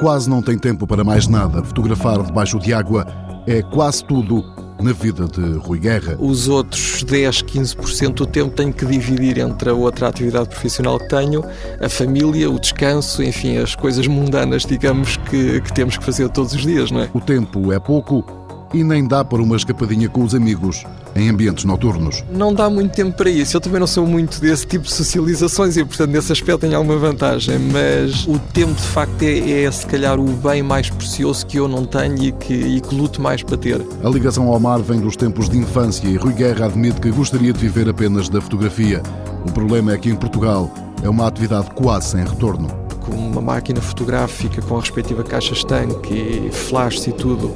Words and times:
Quase 0.00 0.30
não 0.30 0.40
tem 0.40 0.56
tempo 0.56 0.86
para 0.86 1.04
mais 1.04 1.28
nada. 1.28 1.62
Fotografar 1.62 2.22
debaixo 2.22 2.58
de 2.58 2.72
água 2.72 3.06
é 3.46 3.60
quase 3.62 4.02
tudo 4.02 4.42
na 4.82 4.92
vida 4.92 5.26
de 5.26 5.58
Rui 5.58 5.78
Guerra. 5.78 6.16
Os 6.18 6.48
outros 6.48 7.02
10, 7.02 7.42
15% 7.42 8.14
do 8.14 8.26
tempo 8.26 8.54
tenho 8.54 8.72
que 8.72 8.84
dividir 8.84 9.38
entre 9.38 9.70
a 9.70 9.74
outra 9.74 10.08
atividade 10.08 10.48
profissional 10.48 10.98
que 10.98 11.08
tenho, 11.08 11.44
a 11.80 11.88
família, 11.88 12.50
o 12.50 12.58
descanso, 12.58 13.22
enfim, 13.22 13.58
as 13.58 13.74
coisas 13.74 14.06
mundanas, 14.06 14.64
digamos, 14.64 15.16
que, 15.16 15.60
que 15.60 15.72
temos 15.72 15.96
que 15.96 16.04
fazer 16.04 16.28
todos 16.28 16.52
os 16.54 16.62
dias, 16.62 16.90
não 16.90 17.00
é? 17.00 17.10
O 17.12 17.20
tempo 17.20 17.72
é 17.72 17.78
pouco 17.78 18.39
e 18.72 18.84
nem 18.84 19.06
dá 19.06 19.24
para 19.24 19.42
uma 19.42 19.56
escapadinha 19.56 20.08
com 20.08 20.22
os 20.22 20.34
amigos 20.34 20.84
em 21.14 21.28
ambientes 21.28 21.64
noturnos. 21.64 22.24
Não 22.30 22.54
dá 22.54 22.70
muito 22.70 22.92
tempo 22.92 23.16
para 23.16 23.28
isso. 23.28 23.56
Eu 23.56 23.60
também 23.60 23.80
não 23.80 23.86
sou 23.86 24.06
muito 24.06 24.40
desse 24.40 24.66
tipo 24.66 24.84
de 24.84 24.92
socializações 24.92 25.76
e, 25.76 25.84
portanto, 25.84 26.10
nesse 26.10 26.32
aspecto 26.32 26.60
tenho 26.60 26.76
alguma 26.76 26.98
vantagem. 26.98 27.58
Mas 27.58 28.26
o 28.26 28.38
tempo, 28.38 28.74
de 28.74 28.88
facto, 28.88 29.22
é, 29.22 29.64
é 29.64 29.70
se 29.70 29.86
calhar 29.86 30.18
o 30.18 30.24
bem 30.24 30.62
mais 30.62 30.88
precioso 30.88 31.46
que 31.46 31.58
eu 31.58 31.66
não 31.66 31.84
tenho 31.84 32.22
e 32.22 32.32
que, 32.32 32.54
e 32.54 32.80
que 32.80 32.94
luto 32.94 33.20
mais 33.20 33.42
para 33.42 33.56
ter. 33.56 33.84
A 34.02 34.08
ligação 34.08 34.48
ao 34.48 34.60
mar 34.60 34.80
vem 34.80 35.00
dos 35.00 35.16
tempos 35.16 35.48
de 35.48 35.58
infância 35.58 36.06
e 36.06 36.16
Rui 36.16 36.32
Guerra 36.32 36.66
admite 36.66 37.00
que 37.00 37.10
gostaria 37.10 37.52
de 37.52 37.58
viver 37.58 37.88
apenas 37.88 38.28
da 38.28 38.40
fotografia. 38.40 39.02
O 39.46 39.52
problema 39.52 39.92
é 39.92 39.98
que 39.98 40.10
em 40.10 40.16
Portugal 40.16 40.72
é 41.02 41.08
uma 41.08 41.26
atividade 41.26 41.70
quase 41.70 42.10
sem 42.10 42.24
retorno 42.24 42.79
com 43.10 43.16
uma 43.16 43.40
máquina 43.40 43.80
fotográfica 43.80 44.62
com 44.62 44.76
a 44.76 44.80
respectiva 44.80 45.22
caixa 45.22 45.52
estanque 45.52 46.14
e 46.14 46.50
flash 46.50 47.06
e 47.06 47.12
tudo, 47.12 47.52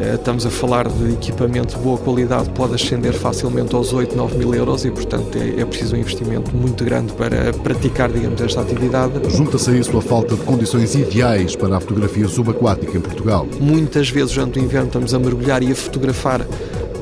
eh, 0.00 0.14
estamos 0.14 0.46
a 0.46 0.50
falar 0.50 0.88
de 0.88 1.12
equipamento 1.12 1.76
de 1.76 1.82
boa 1.82 1.98
qualidade, 1.98 2.50
pode 2.50 2.74
ascender 2.74 3.12
facilmente 3.12 3.74
aos 3.74 3.92
8, 3.92 4.16
9 4.16 4.38
mil 4.38 4.54
euros 4.54 4.84
e, 4.84 4.90
portanto, 4.90 5.36
é, 5.36 5.60
é 5.60 5.64
preciso 5.64 5.96
um 5.96 5.98
investimento 5.98 6.54
muito 6.56 6.84
grande 6.84 7.12
para 7.12 7.52
praticar, 7.52 8.10
digamos, 8.10 8.40
esta 8.40 8.60
atividade. 8.60 9.12
Junta-se 9.36 9.70
a 9.70 9.74
isso 9.74 9.96
a 9.96 10.02
falta 10.02 10.34
de 10.34 10.42
condições 10.42 10.94
ideais 10.94 11.54
para 11.54 11.76
a 11.76 11.80
fotografia 11.80 12.28
subaquática 12.28 12.96
em 12.96 13.00
Portugal. 13.00 13.46
Muitas 13.60 14.08
vezes, 14.08 14.32
durante 14.32 14.58
o 14.58 14.62
inverno, 14.62 14.86
estamos 14.86 15.12
a 15.14 15.18
mergulhar 15.18 15.62
e 15.62 15.72
a 15.72 15.74
fotografar 15.74 16.46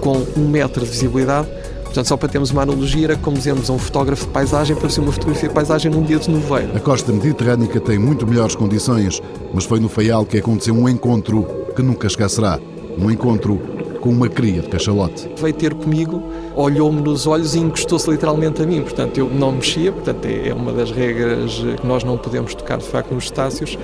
com 0.01 0.25
um 0.37 0.48
metro 0.48 0.84
de 0.84 0.91
visibilidade 0.91 1.48
Portanto, 1.97 2.08
só 2.08 2.16
para 2.19 2.28
termos 2.28 2.50
uma 2.50 2.61
analogia, 2.61 3.05
era 3.06 3.16
como 3.16 3.39
dizemos 3.39 3.70
a 3.70 3.72
um 3.72 3.78
fotógrafo 3.78 4.27
de 4.27 4.30
paisagem 4.30 4.77
para 4.77 4.91
ser 4.91 5.00
uma 5.00 5.12
fotografia 5.12 5.48
de 5.48 5.55
paisagem 5.55 5.91
num 5.91 6.02
dia 6.02 6.19
de 6.19 6.30
nevoeiro. 6.30 6.77
A 6.77 6.80
costa 6.80 7.11
mediterrânica 7.11 7.80
tem 7.80 7.98
muito 7.98 8.27
melhores 8.27 8.55
condições, 8.55 9.22
mas 9.55 9.64
foi 9.64 9.80
no 9.80 9.89
Faial 9.89 10.27
que 10.27 10.36
aconteceu 10.36 10.74
um 10.74 10.86
encontro 10.91 11.47
que 11.74 11.80
nunca 11.80 12.06
esquecerá. 12.06 12.61
Um 12.98 13.11
encontro 13.11 13.58
com 14.02 14.11
uma 14.11 14.28
cria 14.28 14.61
de 14.61 14.69
cachalote. 14.69 15.27
Veio 15.41 15.55
ter 15.55 15.72
comigo, 15.72 16.22
olhou-me 16.55 17.00
nos 17.00 17.27
olhos 17.27 17.55
e 17.55 17.61
encostou-se 17.61 18.11
literalmente 18.11 18.61
a 18.61 18.67
mim. 18.67 18.83
Portanto, 18.83 19.17
eu 19.17 19.30
não 19.30 19.52
mexia, 19.52 19.91
portanto, 19.91 20.27
é 20.27 20.52
uma 20.52 20.72
das 20.72 20.91
regras 20.91 21.64
que 21.80 21.86
nós 21.86 22.05
não 22.05 22.19
podemos 22.19 22.55
tocar 22.55 22.77
de 22.77 22.84
facto 22.84 23.14
nos 23.14 23.24
estácios. 23.24 23.78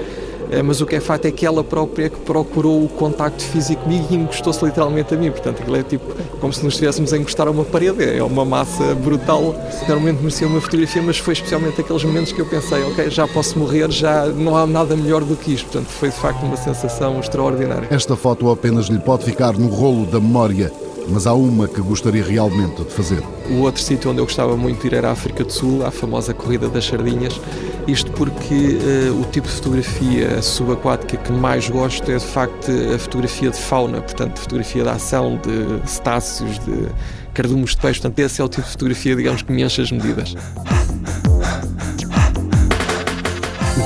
Eh, 0.53 0.63
mas 0.63 0.83
o 0.83 0.87
que 0.87 0.97
é 0.97 1.01
facto 1.01 1.25
é 1.25 1.31
que 1.31 1.47
ela 1.47 1.65
própria 1.65 2.11
que 2.11 2.21
procurou 2.21 2.85
o 2.85 2.89
contacto 2.89 3.43
físico 3.43 3.83
comigo 3.83 4.07
e 4.11 4.17
encostou-se 4.17 4.63
literalmente 4.63 5.15
a 5.15 5.17
mim. 5.17 5.31
Portanto, 5.31 5.63
aquilo 5.63 5.77
é 5.77 5.83
tipo 5.83 6.05
como 6.41 6.53
se 6.53 6.63
nos 6.63 6.75
estivéssemos 6.75 7.13
a 7.13 7.17
encostar 7.17 7.49
a 7.49 7.51
uma 7.51 7.65
parede. 7.65 8.05
É 8.05 8.23
uma 8.23 8.45
massa 8.45 8.95
brutal. 8.95 9.55
Normalmente 9.89 10.19
merecia 10.19 10.47
uma 10.47 10.61
fotografia, 10.61 11.01
mas 11.01 11.17
foi 11.17 11.33
especialmente 11.33 11.81
aqueles 11.81 12.05
momentos 12.05 12.33
que 12.33 12.41
eu 12.41 12.47
pensei, 12.47 12.83
ok, 12.85 13.09
já 13.11 13.27
posso 13.27 13.59
morrer, 13.59 13.91
já 13.91 14.27
não 14.27 14.55
há 14.55 14.67
nada 14.67 14.95
melhor 14.95 15.25
do 15.25 15.35
que 15.37 15.55
isto. 15.55 15.71
Portanto, 15.71 15.89
foi 15.89 16.11
de 16.11 16.17
facto 16.17 16.43
uma 16.43 16.57
sensação 16.57 17.19
extraordinária. 17.19 17.89
Esta 17.91 18.15
foto 18.15 18.51
apenas 18.51 18.87
lhe 18.87 18.99
pode 18.99 19.25
ficar 19.25 19.55
no 19.55 19.69
rolo 19.69 20.05
da 20.05 20.21
memória 20.21 20.71
mas 21.09 21.27
há 21.27 21.35
uma 21.35 21.69
que 21.69 21.81
gostaria 21.81 22.23
realmente 22.23 22.83
de 22.83 22.91
fazer. 22.91 23.23
O 23.51 23.61
outro 23.61 23.83
sítio 23.83 24.11
onde 24.11 24.21
eu 24.21 24.25
gostava 24.25 24.57
muito 24.57 24.81
de 24.81 24.87
ir 24.89 24.95
era 24.95 25.09
a 25.09 25.13
África 25.13 25.45
do 25.45 25.53
Sul, 25.53 25.85
a 25.85 25.91
famosa 25.91 26.33
Corrida 26.33 26.69
das 26.69 26.85
Sardinhas. 26.85 27.41
Isto 27.87 28.11
porque 28.13 28.79
uh, 29.11 29.21
o 29.21 29.25
tipo 29.25 29.47
de 29.49 29.55
fotografia 29.55 30.41
subaquática 30.41 31.17
que 31.17 31.33
mais 31.33 31.69
gosto 31.69 32.11
é 32.11 32.17
de 32.17 32.25
facto 32.25 32.71
a 32.95 32.99
fotografia 32.99 33.51
de 33.51 33.59
fauna, 33.59 34.01
portanto, 34.01 34.39
fotografia 34.39 34.85
da 34.85 34.93
ação, 34.93 35.41
de 35.43 35.91
cetáceos, 35.91 36.59
de 36.61 36.89
cardumes 37.35 37.71
de 37.71 37.79
peixe. 37.79 38.01
Portanto, 38.01 38.19
esse 38.21 38.41
é 38.41 38.45
o 38.45 38.49
tipo 38.49 38.63
de 38.63 38.71
fotografia, 38.71 39.17
digamos, 39.17 39.43
que 39.43 39.53
me 39.53 39.63
enche 39.63 39.83
as 39.83 39.91
medidas. 39.91 40.35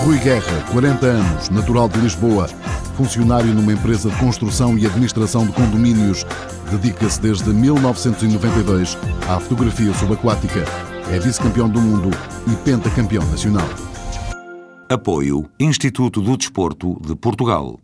Rui 0.05 0.19
Guerra, 0.19 0.65
40 0.71 1.07
anos, 1.07 1.51
natural 1.51 1.89
de 1.89 1.99
Lisboa, 1.99 2.49
funcionário 2.97 3.53
numa 3.53 3.73
empresa 3.73 4.09
de 4.09 4.17
construção 4.17 4.77
e 4.79 4.87
administração 4.87 5.47
de 5.47 5.53
condomínios, 5.53 6.25
dedica-se 6.71 7.21
desde 7.21 7.51
1992 7.51 8.97
à 9.29 9.39
fotografia 9.39 9.93
subaquática. 9.95 10.65
É 11.13 11.19
vice-campeão 11.21 11.69
do 11.69 11.81
mundo 11.81 12.11
e 12.51 12.57
pentacampeão 12.65 13.25
nacional. 13.31 13.69
Apoio 14.89 15.49
Instituto 15.61 16.23
do 16.23 16.37
Desporto 16.37 17.01
de 17.05 17.15
Portugal. 17.15 17.79